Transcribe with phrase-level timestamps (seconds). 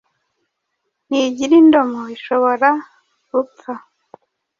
[1.07, 2.69] ntigira indomo Ishobora
[3.29, 3.73] gupfa